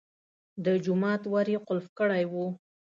[0.65, 2.33] د جومات ور یې قلف کړی و.